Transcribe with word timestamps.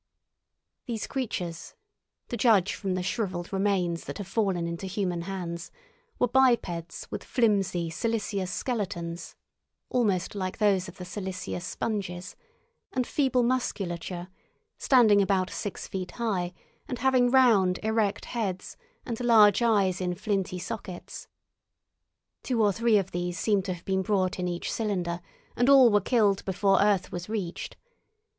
These 0.87 1.05
creatures, 1.05 1.75
to 2.29 2.35
judge 2.35 2.73
from 2.73 2.95
the 2.95 3.03
shrivelled 3.03 3.53
remains 3.53 4.05
that 4.05 4.17
have 4.17 4.25
fallen 4.25 4.65
into 4.65 4.87
human 4.87 5.21
hands, 5.21 5.69
were 6.17 6.27
bipeds 6.27 7.07
with 7.11 7.23
flimsy, 7.23 7.91
silicious 7.91 8.49
skeletons 8.51 9.35
(almost 9.89 10.33
like 10.33 10.57
those 10.57 10.87
of 10.87 10.97
the 10.97 11.05
silicious 11.05 11.63
sponges) 11.63 12.35
and 12.91 13.05
feeble 13.05 13.43
musculature, 13.43 14.27
standing 14.79 15.21
about 15.21 15.51
six 15.51 15.87
feet 15.87 16.13
high 16.13 16.51
and 16.87 16.97
having 16.97 17.29
round, 17.29 17.79
erect 17.83 18.25
heads, 18.25 18.77
and 19.05 19.19
large 19.19 19.61
eyes 19.61 20.01
in 20.01 20.15
flinty 20.15 20.57
sockets. 20.57 21.27
Two 22.41 22.59
or 22.63 22.71
three 22.73 22.97
of 22.97 23.11
these 23.11 23.37
seem 23.37 23.61
to 23.61 23.73
have 23.75 23.85
been 23.85 24.01
brought 24.01 24.39
in 24.39 24.47
each 24.47 24.71
cylinder, 24.73 25.21
and 25.55 25.69
all 25.69 25.91
were 25.91 26.01
killed 26.01 26.43
before 26.43 26.81
earth 26.81 27.11
was 27.11 27.29
reached. 27.29 27.77